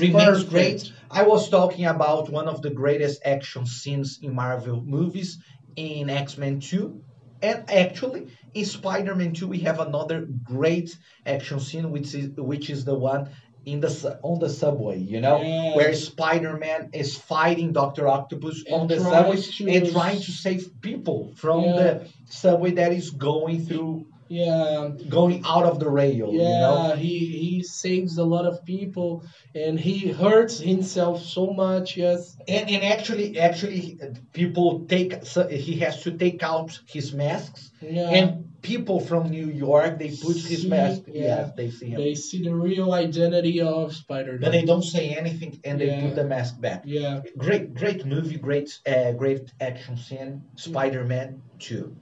remains 0.01 0.45
great. 0.45 0.93
I 1.11 1.23
was 1.23 1.49
talking 1.49 1.87
about 1.87 2.31
one 2.31 2.49
of 2.49 2.63
the 2.63 2.71
greatest 2.71 3.23
action 3.25 3.67
scenes 3.67 4.19
in 4.23 4.35
Marvel 4.35 4.83
movies 4.83 5.39
in 5.77 6.11
X-Men 6.11 6.61
2. 6.61 7.01
And 7.41 7.71
actually, 7.71 8.29
in 8.53 8.65
Spider-Man 8.65 9.33
2, 9.33 9.47
we 9.47 9.61
have 9.61 9.79
another 9.79 10.27
great 10.43 10.97
action 11.25 11.61
scene, 11.61 11.91
which 11.93 12.13
is 12.15 12.31
which 12.37 12.69
is 12.69 12.85
the 12.85 12.97
one 12.97 13.31
in 13.65 13.81
the 13.81 14.19
on 14.23 14.41
the 14.41 14.49
subway, 14.49 14.99
you 14.99 15.21
know, 15.21 15.39
where 15.77 15.93
Spider-Man 15.95 16.91
is 16.95 17.17
fighting 17.17 17.73
Doctor 17.73 18.09
Octopus 18.09 18.65
And 18.67 18.83
on 18.83 18.87
the 18.89 18.99
subway 18.99 19.41
to- 19.41 19.69
and 19.71 19.93
trying 19.93 20.21
to 20.21 20.33
save 20.33 20.81
people 20.81 21.33
from 21.37 21.63
Yeah. 21.65 21.77
the 21.77 22.09
subway 22.27 22.73
that 22.73 22.93
is 22.93 23.11
going 23.11 23.65
through, 23.67 24.07
Yeah, 24.29 24.91
going 25.09 25.43
out 25.47 25.65
of 25.65 25.79
the 25.81 25.89
rail, 25.89 26.33
you 26.33 26.39
know. 26.39 26.89
yeah. 26.89 26.97
He 26.97 27.19
he 27.19 27.63
saves 27.63 28.19
a 28.19 28.25
lot 28.25 28.45
of 28.47 28.65
people, 28.65 29.25
and 29.55 29.79
he 29.81 30.09
hurts 30.13 30.59
himself 30.61 31.23
so 31.23 31.47
much. 31.53 31.97
Yes. 31.97 32.37
And, 32.47 32.69
and 32.71 32.85
actually, 32.85 33.39
actually, 33.39 33.99
people 34.33 34.85
take. 34.87 35.25
So 35.25 35.49
he 35.49 35.79
has 35.81 36.03
to 36.03 36.11
take 36.13 36.43
out 36.43 36.79
his 36.87 37.13
masks, 37.15 37.71
Yeah. 37.81 38.11
and 38.11 38.45
people 38.61 38.99
from 39.01 39.31
New 39.31 39.47
York 39.47 39.99
they 39.99 40.11
put 40.11 40.37
his 40.37 40.67
mask. 40.67 41.03
yeah. 41.07 41.23
Yes, 41.25 41.51
they 41.57 41.71
see 41.71 41.89
him, 41.91 42.01
they 42.01 42.15
see 42.15 42.43
the 42.43 42.55
real 42.55 42.93
identity 42.93 43.61
of 43.61 43.95
Spider-Man. 43.95 44.41
but 44.41 44.53
they 44.53 44.65
don't 44.65 44.83
say 44.83 45.11
anything, 45.11 45.59
and 45.65 45.81
they 45.81 45.87
Yeah. 45.87 46.01
put 46.03 46.15
the 46.17 46.25
mask 46.25 46.61
back. 46.61 46.83
Yeah. 46.85 47.23
Great, 47.39 47.73
great 47.75 48.05
movie, 48.05 48.37
great, 48.37 48.69
uh, 48.87 49.13
great 49.13 49.53
action 49.61 49.97
scene. 49.97 50.43
Spider-Man 50.57 51.41
Two. 51.59 51.97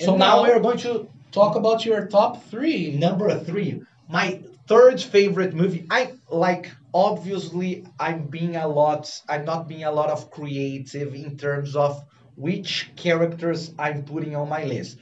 So 0.00 0.16
now, 0.16 0.36
now- 0.36 0.42
we're 0.44 0.60
going 0.60 0.78
to 0.78 1.08
Talk 1.32 1.56
about 1.56 1.86
your 1.86 2.06
top 2.08 2.44
three. 2.50 2.92
number 2.98 3.38
three. 3.40 3.80
My 4.06 4.42
third 4.68 5.00
favorite 5.00 5.54
movie. 5.54 5.86
I 5.90 6.12
like. 6.30 6.70
Obviously, 6.92 7.86
I'm 7.98 8.26
being 8.26 8.54
a 8.56 8.68
lot. 8.68 9.08
I'm 9.30 9.46
not 9.46 9.66
being 9.66 9.84
a 9.84 9.90
lot 9.90 10.10
of 10.10 10.30
creative 10.30 11.14
in 11.14 11.38
terms 11.38 11.74
of 11.74 12.04
which 12.36 12.90
characters 12.96 13.72
I'm 13.78 14.04
putting 14.04 14.36
on 14.36 14.50
my 14.50 14.64
list. 14.64 14.98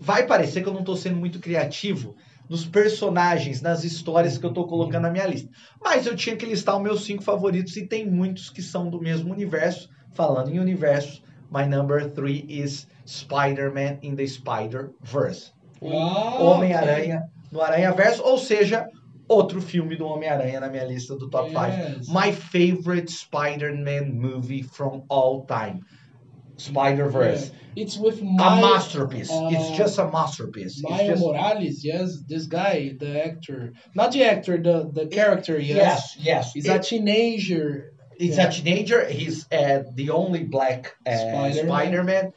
Vai 0.00 0.26
parecer 0.26 0.62
que 0.62 0.68
eu 0.68 0.72
não 0.72 0.80
estou 0.80 0.96
sendo 0.96 1.16
muito 1.16 1.38
criativo 1.38 2.16
nos 2.48 2.64
personagens, 2.64 3.60
nas 3.60 3.84
histórias 3.84 4.38
que 4.38 4.46
eu 4.46 4.50
estou 4.50 4.66
colocando 4.66 5.02
na 5.02 5.10
minha 5.10 5.26
lista. 5.26 5.50
Mas 5.78 6.06
eu 6.06 6.16
tinha 6.16 6.36
que 6.36 6.46
listar 6.46 6.74
os 6.74 6.82
meus 6.82 7.04
cinco 7.04 7.22
favoritos 7.22 7.76
e 7.76 7.86
tem 7.86 8.10
muitos 8.10 8.48
que 8.48 8.62
são 8.62 8.88
do 8.88 8.98
mesmo 8.98 9.30
universo. 9.30 9.90
Falando 10.14 10.50
em 10.50 10.58
universo, 10.58 11.22
my 11.50 11.66
number 11.66 12.08
three 12.08 12.38
is 12.48 12.86
Spider-Man 13.04 13.98
in 14.02 14.16
the 14.16 14.26
Spider-Verse. 14.26 15.52
Homem-Aranha 15.82 17.22
no 17.52 17.60
Aranha-Verso, 17.60 18.22
ou 18.22 18.38
seja, 18.38 18.86
outro 19.28 19.60
filme 19.60 19.96
do 19.96 20.06
Homem-Aranha 20.06 20.60
na 20.60 20.68
minha 20.68 20.84
lista 20.84 21.16
do 21.18 21.28
top 21.28 21.50
5. 21.50 21.72
Yes. 21.72 22.08
My 22.08 22.30
favorite 22.32 23.10
Spider-Man 23.10 24.12
movie 24.14 24.62
from 24.62 25.02
all 25.08 25.44
time. 25.46 25.80
Spider-Verse. 26.56 27.50
Yeah. 27.50 27.56
It's 27.82 27.96
with 27.96 28.20
A 28.20 28.24
my, 28.24 28.60
masterpiece. 28.60 29.30
uh, 29.30 29.48
it's 29.50 29.76
just 29.76 29.98
a 29.98 30.10
masterpiece. 30.10 30.82
Maya 30.82 31.06
just- 31.08 31.22
Morales, 31.22 31.84
yes, 31.84 32.18
this 32.28 32.46
guy, 32.46 32.94
the 32.98 33.24
actor, 33.24 33.72
not 33.94 34.12
the 34.12 34.24
actor, 34.24 34.58
the 34.58 34.90
the 34.92 35.06
character, 35.06 35.58
yes, 35.58 35.76
yes, 35.76 36.16
yes. 36.20 36.52
he's 36.52 36.66
It- 36.66 36.76
a 36.76 36.78
teenager. 36.80 37.89
It's 38.24 38.36
Yeah. 38.36 38.48
a 38.48 38.52
teenager. 38.52 39.00
He's 39.08 39.36
uh, 39.50 39.82
the 39.94 40.10
only 40.10 40.42
black 40.44 40.94
uh, 41.06 41.16
Spider-Man. 41.16 41.66
Spider-Man. 41.68 42.32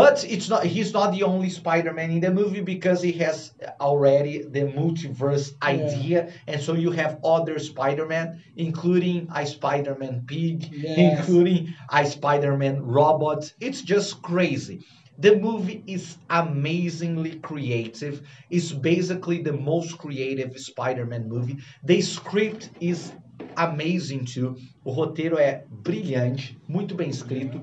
But 0.00 0.16
it's 0.34 0.48
not. 0.48 0.62
He's 0.64 0.92
not 0.92 1.08
the 1.16 1.24
only 1.24 1.50
Spider-Man 1.50 2.10
in 2.12 2.20
the 2.20 2.30
movie 2.40 2.60
because 2.74 3.00
he 3.02 3.12
has 3.26 3.52
already 3.80 4.34
the 4.56 4.64
multiverse 4.80 5.46
idea, 5.62 6.18
and 6.46 6.60
so 6.66 6.74
you 6.74 6.92
have 6.92 7.18
other 7.24 7.58
Spider-Man, 7.58 8.26
including 8.56 9.28
a 9.34 9.44
Spider-Man 9.46 10.24
pig, 10.28 10.58
Yes. 10.72 10.96
including 11.18 11.74
a 11.90 12.06
Spider-Man 12.06 12.76
robot. 12.82 13.52
It's 13.66 13.82
just 13.82 14.22
crazy. 14.22 14.76
The 15.18 15.34
movie 15.36 15.82
is 15.86 16.04
amazingly 16.30 17.34
creative. 17.40 18.22
It's 18.48 18.70
basically 18.72 19.42
the 19.42 19.52
most 19.72 19.98
creative 19.98 20.56
Spider-Man 20.58 21.28
movie. 21.28 21.58
The 21.82 22.00
script 22.00 22.70
is 22.80 23.12
amazing 23.56 24.24
too. 24.24 24.56
O 24.84 24.90
roteiro 24.90 25.38
é 25.38 25.64
brilhante, 25.68 26.58
muito 26.68 26.94
bem 26.94 27.10
escrito. 27.10 27.62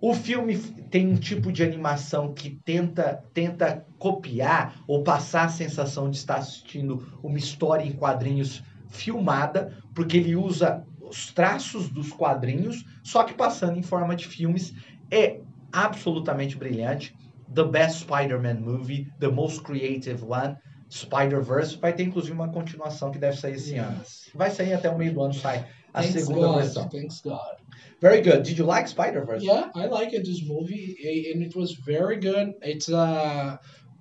O 0.00 0.14
filme 0.14 0.56
tem 0.90 1.08
um 1.08 1.16
tipo 1.16 1.52
de 1.52 1.62
animação 1.62 2.32
que 2.32 2.58
tenta, 2.64 3.22
tenta 3.34 3.84
copiar 3.98 4.80
ou 4.86 5.02
passar 5.02 5.44
a 5.44 5.48
sensação 5.50 6.10
de 6.10 6.16
estar 6.16 6.36
assistindo 6.36 7.06
uma 7.22 7.36
história 7.36 7.84
em 7.84 7.92
quadrinhos 7.92 8.62
filmada, 8.88 9.76
porque 9.94 10.16
ele 10.16 10.34
usa 10.34 10.84
os 11.00 11.32
traços 11.32 11.90
dos 11.90 12.12
quadrinhos, 12.12 12.84
só 13.02 13.24
que 13.24 13.34
passando 13.34 13.78
em 13.78 13.82
forma 13.82 14.16
de 14.16 14.26
filmes. 14.26 14.72
É 15.10 15.40
absolutamente 15.72 16.56
brilhante. 16.56 17.14
The 17.52 17.64
best 17.64 18.00
Spider-Man 18.00 18.60
movie, 18.60 19.12
the 19.18 19.28
most 19.28 19.62
creative 19.62 20.24
one. 20.24 20.56
Spider-Verse 20.90 21.76
vai 21.76 21.92
ter 21.92 22.02
inclusive 22.02 22.32
uma 22.32 22.48
continuação 22.50 23.10
que 23.10 23.18
deve 23.18 23.36
sair 23.36 23.54
esse 23.54 23.76
ano. 23.76 23.98
Yes. 24.00 24.30
Vai 24.34 24.50
sair 24.50 24.74
até 24.74 24.90
o 24.90 24.98
meio 24.98 25.14
do 25.14 25.22
ano 25.22 25.32
sai 25.34 25.66
a 25.94 26.02
Thanks 26.02 26.20
segunda 26.20 26.46
God, 26.46 26.56
versão. 26.62 26.88
thanks 26.88 27.20
God. 27.22 27.56
Very 28.00 28.22
good. 28.22 28.42
Did 28.42 28.58
you 28.58 28.66
like 28.66 28.88
Spider-Verse? 28.88 29.44
Yeah, 29.44 29.70
I 29.74 29.86
like 29.86 30.14
it. 30.14 30.24
This 30.24 30.42
movie, 30.46 30.96
and 31.32 31.42
it 31.42 31.54
was 31.56 31.72
very 31.72 32.18
good. 32.18 32.54
It's 32.62 32.88
uh, 32.88 33.56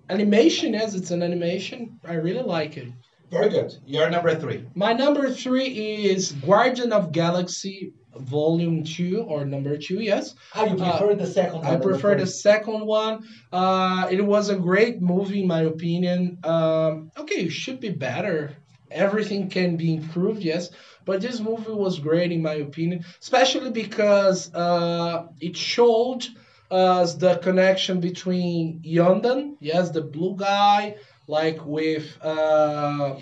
animation, 0.09 0.73
yes, 0.73 0.95
it's 0.95 1.11
an 1.11 1.21
animation. 1.21 1.99
I 2.05 2.13
really 2.15 2.43
like 2.43 2.77
it. 2.77 2.87
Very 3.29 3.49
good. 3.49 3.77
You're 3.85 4.09
number 4.09 4.33
three. 4.35 4.65
My 4.73 4.93
number 4.93 5.29
three 5.31 5.67
is 6.09 6.31
Guardian 6.31 6.91
of 6.93 7.11
Galaxy 7.11 7.93
Volume 8.15 8.83
Two 8.83 9.25
or 9.27 9.45
Number 9.45 9.77
Two. 9.77 9.99
Yes, 9.99 10.35
i 10.53 10.67
prefer 10.67 11.15
the 11.15 11.27
second 11.27 11.59
one? 11.59 11.65
I 11.65 11.77
prefer 11.77 12.15
the 12.15 12.27
second 12.27 12.85
one. 12.85 13.27
Uh, 13.51 14.07
it 14.11 14.25
was 14.25 14.49
a 14.49 14.55
great 14.55 15.01
movie, 15.01 15.41
in 15.41 15.47
my 15.47 15.61
opinion. 15.61 16.39
Um, 16.43 17.11
okay, 17.17 17.45
it 17.45 17.51
should 17.51 17.79
be 17.79 17.89
better. 17.89 18.55
Everything 18.91 19.49
can 19.49 19.77
be 19.77 19.93
improved, 19.93 20.41
yes, 20.41 20.71
but 21.05 21.21
this 21.21 21.39
movie 21.39 21.71
was 21.71 21.99
great, 21.99 22.31
in 22.31 22.41
my 22.41 22.55
opinion, 22.55 23.05
especially 23.21 23.69
because 23.69 24.53
uh, 24.55 25.27
it 25.39 25.55
showed 25.55 26.25
us 26.71 27.13
the 27.15 27.37
connection 27.37 27.99
between 27.99 28.81
Yondu, 28.81 29.55
yes, 29.59 29.91
the 29.91 30.01
blue 30.01 30.35
guy, 30.35 30.95
like 31.27 31.63
with, 31.65 32.17
uh, 32.23 33.15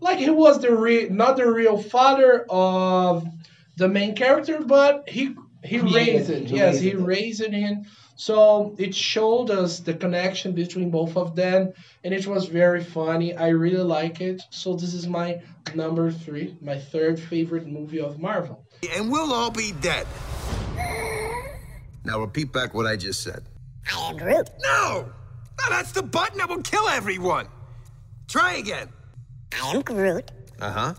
like 0.00 0.18
he 0.18 0.30
was 0.30 0.60
the 0.60 0.74
re- 0.74 1.08
not 1.08 1.36
the 1.36 1.50
real 1.50 1.78
father 1.78 2.44
of 2.50 3.26
the 3.76 3.88
main 3.88 4.14
character, 4.14 4.60
but 4.60 5.08
he 5.08 5.34
he 5.64 5.78
Created, 5.80 5.94
raised 5.94 6.30
it. 6.30 6.48
he 6.50 6.56
Yes, 6.56 6.78
he 6.80 6.90
raised 6.94 7.00
it. 7.00 7.04
raised 7.04 7.40
it 7.42 7.52
him. 7.52 7.84
So 8.18 8.74
it 8.78 8.94
showed 8.94 9.50
us 9.50 9.80
the 9.80 9.92
connection 9.92 10.52
between 10.52 10.90
both 10.90 11.16
of 11.16 11.36
them, 11.36 11.72
and 12.02 12.14
it 12.14 12.26
was 12.26 12.46
very 12.46 12.82
funny. 12.82 13.34
I 13.36 13.48
really 13.48 13.82
like 13.82 14.20
it. 14.22 14.42
So 14.50 14.74
this 14.74 14.94
is 14.94 15.06
my 15.06 15.42
number 15.74 16.10
three, 16.10 16.56
my 16.62 16.78
third 16.78 17.20
favorite 17.20 17.66
movie 17.66 18.00
of 18.00 18.18
Marvel. 18.18 18.64
And 18.94 19.10
we'll 19.10 19.32
all 19.32 19.50
be 19.50 19.72
dead. 19.80 20.06
Now 22.04 22.20
repeat 22.20 22.52
back 22.52 22.72
what 22.72 22.86
I 22.86 22.96
just 22.96 23.22
said. 23.22 23.42
I 23.92 24.10
am 24.10 24.16
Groot. 24.16 24.48
No! 24.62 25.12
No, 25.58 25.70
that's 25.70 25.92
the 25.92 26.02
button 26.02 26.38
that 26.38 26.48
will 26.48 26.62
kill 26.62 26.88
everyone. 26.88 27.48
Try 28.28 28.54
again. 28.54 28.88
I 29.52 29.72
am 29.74 29.82
Groot. 29.82 30.30
Uh 30.60 30.70
huh. 30.70 30.94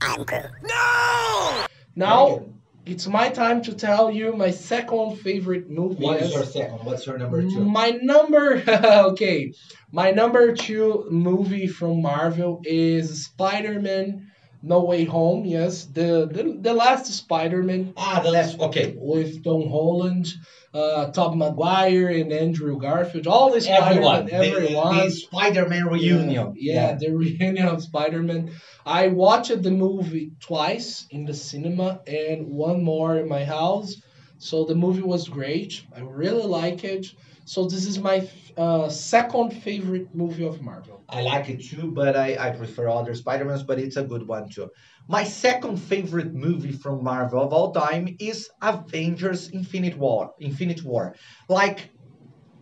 I'm 0.00 0.24
Groot. 0.24 0.46
No! 0.62 1.66
Now 1.96 2.44
it's 2.86 3.06
my 3.06 3.28
time 3.28 3.62
to 3.62 3.74
tell 3.74 4.10
you 4.10 4.34
my 4.34 4.50
second 4.50 5.18
favorite 5.18 5.68
movie. 5.68 6.02
What 6.02 6.22
is 6.22 6.32
your 6.32 6.44
second? 6.44 6.84
What's 6.84 7.06
your 7.06 7.18
number 7.18 7.42
two? 7.42 7.64
My 7.64 7.90
number, 7.90 8.62
okay, 8.68 9.52
my 9.92 10.10
number 10.10 10.54
two 10.54 11.06
movie 11.10 11.66
from 11.66 12.00
Marvel 12.00 12.62
is 12.64 13.24
Spider-Man: 13.26 14.30
No 14.62 14.80
Way 14.84 15.04
Home. 15.04 15.44
Yes, 15.44 15.84
the 15.86 16.28
the, 16.30 16.58
the 16.60 16.72
last 16.74 17.06
Spider-Man 17.06 17.92
Ah, 17.96 18.20
the 18.22 18.30
last. 18.30 18.58
Okay. 18.58 18.94
with 18.98 19.44
Tom 19.44 19.68
Holland, 19.68 20.26
uh, 20.74 21.10
Tobey 21.12 21.36
Maguire, 21.36 22.08
and 22.08 22.32
Andrew 22.32 22.78
Garfield. 22.78 23.26
All 23.26 23.50
the 23.52 23.68
Everyone. 23.70 24.26
Spider-Man, 24.26 24.26
The- 24.26 24.56
everyone. 24.56 24.96
The, 24.96 25.10
Spider-Man 25.10 25.86
reunion. 25.86 26.54
Yeah, 26.56 26.94
the 26.94 27.10
reunion 27.12 27.66
of 27.68 27.82
Spider-Man. 27.82 28.50
I 28.84 29.08
watched 29.08 29.62
the 29.62 29.70
movie 29.70 30.32
twice 30.40 31.06
in 31.10 31.24
the 31.24 31.34
cinema 31.34 32.00
and 32.06 32.48
one 32.48 32.82
more 32.82 33.16
in 33.18 33.28
my 33.28 33.44
house. 33.44 33.94
So 34.38 34.64
the 34.64 34.74
movie 34.74 35.02
was 35.02 35.28
great. 35.28 35.82
I 35.94 36.00
really 36.00 36.46
like 36.46 36.84
it. 36.84 37.06
So 37.48 37.64
this 37.64 37.86
is 37.86 37.98
my 37.98 38.28
uh, 38.58 38.90
second 38.90 39.50
favorite 39.62 40.14
movie 40.14 40.46
of 40.46 40.60
Marvel. 40.60 41.02
I 41.08 41.22
like 41.22 41.48
it 41.48 41.62
too, 41.64 41.92
but 41.92 42.14
I, 42.14 42.36
I 42.38 42.50
prefer 42.50 42.88
other 42.88 43.14
Spider-Mans, 43.14 43.62
but 43.62 43.78
it's 43.78 43.96
a 43.96 44.04
good 44.04 44.28
one 44.28 44.50
too. 44.50 44.68
My 45.08 45.24
second 45.24 45.78
favorite 45.78 46.34
movie 46.34 46.72
from 46.72 47.02
Marvel 47.02 47.42
of 47.42 47.52
all 47.54 47.72
time 47.72 48.16
is 48.20 48.50
Avengers 48.60 49.50
Infinite 49.50 49.96
War. 49.96 50.32
Infinite 50.38 50.82
War. 50.84 51.14
Like, 51.48 51.90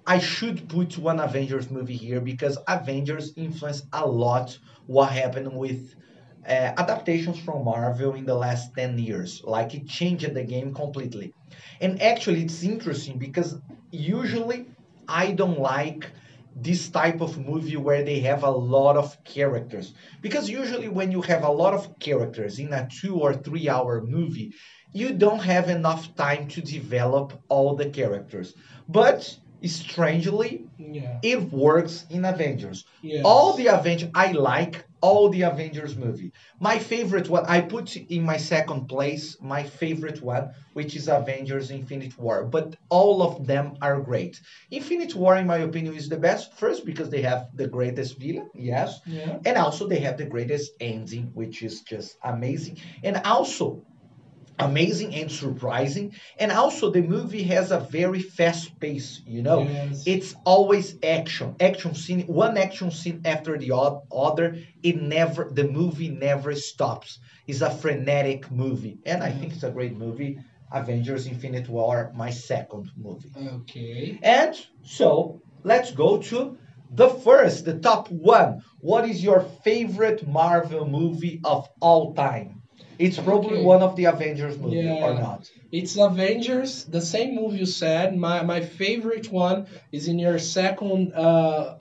I 0.07 0.19
should 0.21 0.69
put 0.69 0.99
one 0.99 1.21
Avengers 1.21 1.71
movie 1.71 1.97
here 1.97 2.21
because 2.21 2.59
Avengers 2.69 3.33
influenced 3.37 3.87
a 3.93 4.07
lot 4.07 4.57
what 4.87 5.13
happened 5.13 5.57
with 5.57 5.83
uh, 6.47 6.73
adaptations 6.79 7.39
from 7.41 7.65
Marvel 7.65 8.15
in 8.15 8.25
the 8.27 8.35
last 8.37 8.71
10 8.77 8.99
years. 8.99 9.41
Like, 9.45 9.75
it 9.75 9.89
changed 9.89 10.33
the 10.35 10.45
game 10.45 10.75
completely. 10.75 11.35
And 11.81 12.01
actually, 12.01 12.43
it's 12.45 12.63
interesting 12.63 13.19
because 13.19 13.61
usually 13.91 14.76
I 15.09 15.33
don't 15.33 15.61
like 15.61 16.11
this 16.55 16.89
type 16.89 17.21
of 17.21 17.37
movie 17.39 17.77
where 17.77 18.03
they 18.03 18.21
have 18.21 18.43
a 18.43 18.51
lot 18.51 18.97
of 18.97 19.23
characters. 19.25 19.93
Because 20.23 20.49
usually, 20.49 20.89
when 20.89 21.13
you 21.13 21.21
have 21.23 21.45
a 21.45 21.51
lot 21.51 21.75
of 21.75 21.99
characters 21.99 22.59
in 22.59 22.73
a 22.73 22.89
two 23.01 23.17
or 23.17 23.35
three 23.35 23.69
hour 23.69 24.01
movie, 24.03 24.55
you 24.93 25.13
don't 25.13 25.41
have 25.43 25.69
enough 25.69 26.15
time 26.15 26.49
to 26.49 26.63
develop 26.63 27.39
all 27.49 27.77
the 27.77 27.91
characters. 27.91 28.55
But 28.89 29.37
strangely, 29.65 30.67
Yeah. 30.79 31.19
it 31.23 31.53
works 31.53 32.07
in 32.09 32.25
Avengers. 32.25 32.85
Yes. 33.03 33.23
All 33.25 33.53
the 33.55 33.67
Avengers, 33.67 34.11
I 34.15 34.33
like 34.33 34.86
all 35.01 35.29
the 35.29 35.43
Avengers 35.43 35.97
movie. 35.97 36.33
My 36.61 36.79
favorite 36.79 37.29
one, 37.29 37.45
I 37.47 37.61
put 37.61 37.97
in 37.97 38.23
my 38.23 38.37
second 38.37 38.89
place, 38.89 39.37
my 39.41 39.63
favorite 39.63 40.23
one, 40.23 40.51
which 40.73 40.97
is 40.97 41.09
Avengers 41.09 41.71
Infinite 41.71 42.19
War. 42.19 42.45
But 42.45 42.77
all 42.89 43.23
of 43.23 43.47
them 43.47 43.77
are 43.83 44.01
great. 44.01 44.41
Infinite 44.71 45.15
War, 45.15 45.37
in 45.37 45.47
my 45.47 45.59
opinion, 45.59 45.95
is 45.95 46.09
the 46.09 46.17
best. 46.17 46.55
First, 46.55 46.85
because 46.85 47.11
they 47.11 47.23
have 47.23 47.49
the 47.55 47.69
greatest 47.69 48.19
villain, 48.19 48.51
yes. 48.55 49.01
Yeah. 49.07 49.39
And 49.45 49.57
also, 49.57 49.87
they 49.87 50.01
have 50.01 50.17
the 50.17 50.27
greatest 50.27 50.73
ending, 50.81 51.31
which 51.35 51.63
is 51.63 51.83
just 51.83 52.17
amazing. 52.25 52.79
And 53.05 53.17
also, 53.25 53.85
amazing 54.59 55.15
and 55.15 55.31
surprising. 55.31 56.15
And 56.39 56.53
also, 56.53 56.91
the 56.91 57.03
movie 57.03 57.43
has 57.45 57.71
a 57.71 57.81
very 57.81 58.21
fast 58.21 58.79
pace, 58.81 59.21
you 59.27 59.43
know? 59.43 59.69
Yes. 59.69 60.05
It's 60.07 60.35
always 60.45 60.97
action, 61.03 61.57
action 61.61 61.95
scene, 61.95 62.27
one 62.27 62.57
action 62.59 62.91
scene 62.91 63.23
after 63.25 63.59
the 63.59 63.73
other. 64.13 64.57
It 64.83 65.01
never, 65.01 65.51
the 65.53 65.69
movie 65.69 66.09
never 66.09 66.55
stops. 66.55 67.19
It's 67.47 67.61
a 67.61 67.71
frenetic 67.71 68.51
movie, 68.51 68.99
and 69.07 69.23
I 69.23 69.31
think 69.31 69.53
it's 69.53 69.63
a 69.63 69.71
great 69.71 69.97
movie. 69.97 70.39
Avengers 70.73 71.27
Infinite 71.27 71.69
War, 71.69 72.13
my 72.15 72.31
second 72.31 72.91
movie. 72.97 73.31
Okay. 73.37 74.19
And 74.23 74.55
so 74.83 75.41
let's 75.63 75.93
go 75.93 76.19
to 76.19 76.59
the 76.91 77.09
first, 77.09 77.65
the 77.65 77.79
top 77.79 78.11
one. 78.11 78.63
What 78.81 79.09
is 79.09 79.23
your 79.23 79.41
favorite 79.65 80.27
Marvel 80.27 80.87
movie 80.89 81.41
of 81.45 81.69
all 81.81 82.15
time? 82.15 82.63
It's 82.99 83.19
probably 83.19 83.57
Okay. 83.59 83.65
one 83.65 83.83
of 83.83 83.97
the 83.97 84.05
Avengers 84.07 84.59
movie 84.59 84.89
or 84.89 85.15
not. 85.15 85.51
It's 85.73 85.97
Avengers, 85.97 86.85
the 86.85 87.01
same 87.01 87.35
movie 87.35 87.59
you 87.59 87.67
said. 87.67 88.17
My 88.17 88.43
my 88.43 88.61
favorite 88.61 89.31
one 89.31 89.67
is 89.93 90.09
in 90.09 90.19
your 90.19 90.39
second 90.39 91.13
uh, 91.15 91.19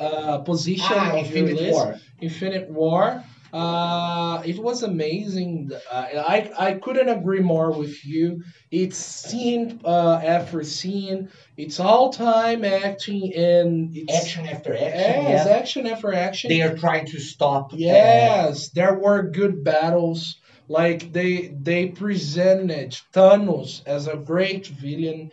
uh, 0.08 0.38
position 0.40 0.98
Ah, 0.98 1.18
of 1.20 1.30
your 1.32 1.48
Infinite 1.48 1.56
list. 1.56 1.74
War. 1.74 1.96
Infinite 2.22 2.70
War. 2.70 3.24
Uh, 3.54 4.42
it 4.46 4.60
was 4.60 4.84
amazing. 4.84 5.72
Uh, 5.90 6.06
I 6.36 6.52
I 6.68 6.74
couldn't 6.74 7.08
agree 7.08 7.40
more 7.40 7.72
with 7.72 7.96
you. 8.06 8.44
It's 8.70 8.98
scene 8.98 9.80
uh, 9.86 10.20
after 10.22 10.62
scene. 10.64 11.30
It's 11.56 11.80
all 11.80 12.12
time 12.12 12.66
acting 12.66 13.34
and 13.34 13.96
it's 13.96 14.14
Action 14.14 14.46
after 14.48 14.74
action. 14.74 15.24
Yes, 15.32 15.48
yeah. 15.48 15.56
action 15.56 15.88
after 15.88 16.14
action. 16.14 16.50
They 16.50 16.62
are 16.64 16.76
trying 16.76 17.06
to 17.14 17.20
stop. 17.20 17.72
uh, 17.72 17.78
Yes, 17.78 18.70
there 18.72 18.96
were 19.00 19.22
good 19.42 19.64
battles. 19.64 20.36
Like 20.68 21.12
they 21.14 21.56
they 21.62 21.88
presented 21.90 22.98
Thanos 23.14 23.82
as 23.86 24.08
a 24.08 24.18
great 24.18 24.68
villain. 24.68 25.32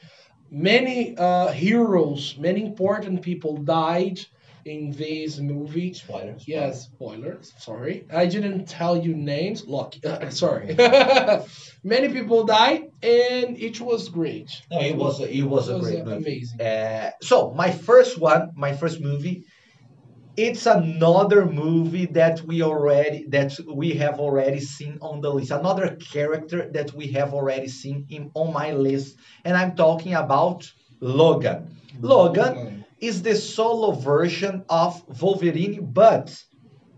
Many 0.50 1.16
uh, 1.16 1.48
heroes, 1.52 2.36
many 2.38 2.62
important 2.66 3.22
people 3.22 3.56
died 3.56 4.20
in 4.64 4.90
this 4.92 5.38
movie. 5.38 5.94
Spoilers. 5.94 6.44
Yes, 6.46 6.84
spoilers. 6.84 7.52
Sorry, 7.58 8.06
I 8.12 8.26
didn't 8.26 8.66
tell 8.66 8.96
you 8.96 9.14
names. 9.14 9.66
Look, 9.66 9.94
sorry. 10.30 10.76
many 11.84 12.08
people 12.12 12.44
died, 12.44 12.82
and 13.02 13.56
it 13.58 13.80
was 13.80 14.08
great. 14.08 14.50
No, 14.70 14.80
it 14.80 14.96
was 14.96 15.20
a, 15.20 15.28
it 15.34 15.42
was 15.42 15.68
a 15.68 15.72
It 15.72 15.76
was 15.78 15.86
great 15.88 16.00
uh, 16.00 16.04
movie. 16.04 16.16
amazing. 16.16 16.60
Uh, 16.60 17.10
so 17.22 17.52
my 17.54 17.70
first 17.70 18.18
one, 18.18 18.50
my 18.56 18.72
first 18.74 19.00
movie, 19.00 19.44
it's 20.36 20.66
another 20.66 21.44
movie 21.46 22.06
that 22.06 22.40
we 22.42 22.62
already 22.62 23.26
that 23.28 23.58
we 23.66 23.92
have 23.92 24.18
already 24.18 24.60
seen 24.60 24.98
on 25.00 25.20
the 25.20 25.30
list. 25.30 25.50
Another 25.50 25.96
character 25.96 26.70
that 26.72 26.92
we 26.94 27.08
have 27.08 27.34
already 27.34 27.68
seen 27.68 28.06
in 28.08 28.30
on 28.34 28.52
my 28.52 28.72
list, 28.72 29.16
and 29.44 29.56
I'm 29.56 29.76
talking 29.76 30.14
about 30.14 30.70
Logan. 31.00 31.76
Logan 32.00 32.84
is 33.00 33.22
the 33.22 33.34
solo 33.34 33.92
version 33.92 34.64
of 34.68 35.02
Wolverine, 35.20 35.92
but 35.92 36.34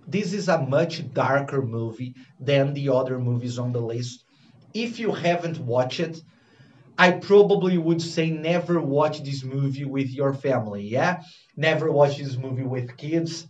this 0.06 0.32
is 0.32 0.48
a 0.48 0.60
much 0.60 1.12
darker 1.12 1.62
movie 1.62 2.14
than 2.38 2.74
the 2.74 2.90
other 2.90 3.18
movies 3.18 3.58
on 3.58 3.72
the 3.72 3.80
list. 3.80 4.24
If 4.74 4.98
you 4.98 5.12
haven't 5.12 5.58
watched 5.58 6.00
it, 6.00 6.20
I 6.98 7.12
probably 7.12 7.76
would 7.78 8.00
say 8.00 8.30
never 8.30 8.80
watch 8.80 9.22
this 9.22 9.42
movie 9.42 9.84
with 9.84 10.10
your 10.10 10.32
family, 10.32 10.82
yeah? 10.82 11.22
Never 11.56 11.90
watch 11.90 12.18
this 12.18 12.36
movie 12.36 12.62
with 12.64 12.96
kids. 12.96 13.48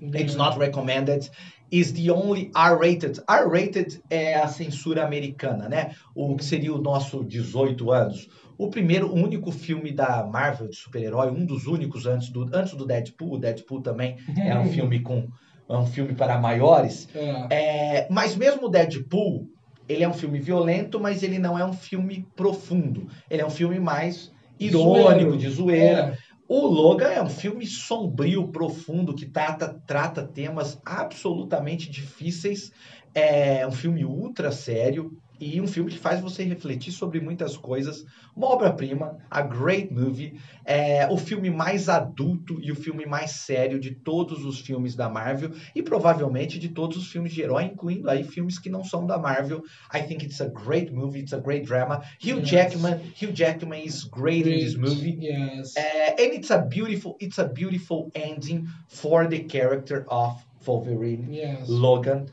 It's 0.00 0.34
not 0.34 0.58
recommended. 0.58 1.28
Is 1.70 1.92
the 1.92 2.10
only 2.10 2.50
R-rated. 2.54 3.20
R-rated 3.28 4.02
é 4.10 4.34
a 4.34 4.48
censura 4.48 5.04
americana, 5.04 5.68
né? 5.68 5.94
O 6.14 6.34
que 6.36 6.44
seria 6.44 6.74
o 6.74 6.80
nosso 6.80 7.22
18 7.22 7.92
anos. 7.92 8.28
O 8.58 8.68
primeiro, 8.68 9.08
o 9.08 9.14
único 9.14 9.52
filme 9.52 9.92
da 9.92 10.24
Marvel 10.24 10.68
de 10.68 10.76
super-herói, 10.76 11.30
um 11.30 11.46
dos 11.46 11.66
únicos 11.66 12.06
antes 12.06 12.30
do, 12.30 12.50
antes 12.52 12.74
do 12.74 12.84
Deadpool. 12.84 13.34
O 13.34 13.38
Deadpool 13.38 13.82
também 13.82 14.16
é 14.36 14.58
um 14.58 14.66
filme 14.72 15.00
com 15.00 15.28
é 15.68 15.76
um 15.76 15.86
filme 15.86 16.14
para 16.14 16.36
maiores. 16.36 17.08
É. 17.14 17.46
É, 17.50 18.08
mas 18.10 18.34
mesmo 18.34 18.66
o 18.66 18.68
Deadpool, 18.68 19.46
ele 19.90 20.04
é 20.04 20.08
um 20.08 20.14
filme 20.14 20.38
violento, 20.38 21.00
mas 21.00 21.22
ele 21.22 21.38
não 21.38 21.58
é 21.58 21.64
um 21.64 21.72
filme 21.72 22.26
profundo. 22.36 23.08
Ele 23.28 23.42
é 23.42 23.46
um 23.46 23.50
filme 23.50 23.80
mais 23.80 24.32
irônico, 24.58 25.30
Zoeiro. 25.32 25.36
de 25.36 25.50
zoeira. 25.50 26.16
É. 26.16 26.30
O 26.46 26.66
Logan 26.66 27.08
é 27.08 27.22
um 27.22 27.28
filme 27.28 27.66
sombrio, 27.66 28.48
profundo, 28.48 29.14
que 29.14 29.26
trata, 29.26 29.80
trata 29.86 30.22
temas 30.22 30.80
absolutamente 30.84 31.90
difíceis. 31.90 32.72
É 33.14 33.66
um 33.66 33.72
filme 33.72 34.04
ultra 34.04 34.52
sério 34.52 35.16
e 35.40 35.60
um 35.60 35.66
filme 35.66 35.90
que 35.90 35.98
faz 35.98 36.20
você 36.20 36.44
refletir 36.44 36.92
sobre 36.92 37.18
muitas 37.20 37.56
coisas. 37.56 38.04
Uma 38.36 38.48
obra-prima, 38.48 39.16
a 39.30 39.40
great 39.40 39.92
movie. 39.92 40.38
É 40.64 41.08
o 41.10 41.16
filme 41.16 41.48
mais 41.50 41.88
adulto 41.88 42.60
e 42.62 42.70
o 42.70 42.76
filme 42.76 43.06
mais 43.06 43.30
sério 43.30 43.80
de 43.80 43.92
todos 43.92 44.44
os 44.44 44.60
filmes 44.60 44.94
da 44.94 45.08
Marvel 45.08 45.50
e 45.74 45.82
provavelmente 45.82 46.58
de 46.58 46.68
todos 46.68 46.96
os 46.98 47.10
filmes 47.10 47.32
de 47.32 47.40
herói, 47.42 47.64
incluindo 47.64 48.08
aí 48.10 48.22
filmes 48.22 48.58
que 48.58 48.68
não 48.68 48.84
são 48.84 49.06
da 49.06 49.18
Marvel. 49.18 49.62
I 49.92 50.02
think 50.02 50.24
it's 50.24 50.40
a 50.40 50.48
great 50.48 50.92
movie, 50.92 51.20
it's 51.20 51.32
a 51.32 51.38
great 51.38 51.64
drama. 51.66 52.02
Hugh 52.22 52.40
Yes. 52.40 52.50
Jackman, 52.50 53.00
Hugh 53.20 53.32
Jackman 53.32 53.82
is 53.84 54.04
great, 54.04 54.46
in 54.46 54.58
this 54.60 54.74
Great. 54.76 54.94
movie. 54.94 55.18
Yes. 55.20 55.74
Uh, 55.76 56.22
and 56.22 56.34
it's 56.34 56.50
a 56.50 56.58
beautiful 56.58 57.16
it's 57.18 57.38
a 57.38 57.48
beautiful 57.48 58.10
ending 58.14 58.68
for 58.88 59.26
the 59.26 59.40
character 59.44 60.04
of 60.08 60.44
Wolverine 60.66 61.32
yes. 61.32 61.68
Logan. 61.68 62.30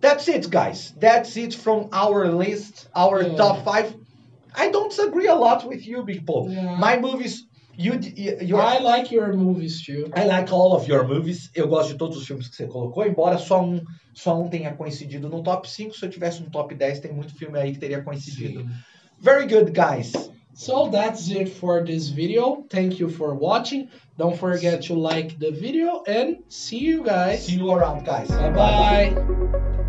That's 0.00 0.28
it, 0.28 0.50
guys. 0.50 0.94
That's 0.98 1.36
it 1.36 1.54
from 1.54 1.88
our 1.92 2.28
list, 2.28 2.88
our 2.94 3.22
Yeah. 3.22 3.36
top 3.36 3.64
five. 3.64 3.94
I 4.54 4.70
don't 4.70 4.96
agree 4.98 5.28
a 5.28 5.34
lot 5.34 5.64
with 5.66 5.86
you, 5.86 6.02
Big 6.02 6.24
Paul. 6.26 6.50
Yeah. 6.50 6.76
My 6.78 6.98
movies, 6.98 7.46
you, 7.76 7.94
you 8.00 8.56
I 8.56 8.78
like 8.78 9.10
your 9.12 9.32
movies 9.34 9.84
too. 9.84 10.10
I 10.14 10.24
like 10.24 10.52
all 10.52 10.72
of 10.74 10.88
your 10.88 11.06
movies. 11.06 11.50
Eu 11.54 11.68
gosto 11.68 11.92
de 11.92 11.98
todos 11.98 12.16
os 12.16 12.26
filmes 12.26 12.48
que 12.48 12.56
você 12.56 12.66
colocou, 12.66 13.06
embora 13.06 13.38
só 13.38 13.62
um, 13.62 13.80
só 14.14 14.38
um 14.40 14.48
tenha 14.48 14.72
coincidido 14.74 15.28
no 15.28 15.42
top 15.42 15.68
5. 15.68 15.94
Se 15.96 16.04
eu 16.04 16.10
tivesse 16.10 16.42
um 16.42 16.50
top 16.50 16.74
10, 16.74 17.00
tem 17.00 17.12
muito 17.12 17.34
filme 17.36 17.58
aí 17.58 17.72
que 17.72 17.78
teria 17.78 18.02
coincidido. 18.02 18.66
Very 19.20 19.46
good, 19.46 19.72
guys. 19.72 20.12
So 20.54 20.90
that's 20.90 21.30
it 21.30 21.48
for 21.48 21.84
this 21.84 22.08
video. 22.08 22.66
Thank 22.68 23.00
you 23.00 23.08
for 23.08 23.34
watching. 23.34 23.88
Don't 24.18 24.36
forget 24.36 24.82
to 24.88 24.94
like 24.94 25.38
the 25.38 25.52
video 25.52 26.02
and 26.08 26.38
see 26.48 26.78
you 26.78 27.02
guys. 27.04 27.44
See 27.46 27.56
you 27.56 27.70
around, 27.70 28.04
guys. 28.04 28.28
Bye 28.28 28.50
bye. 28.50 29.79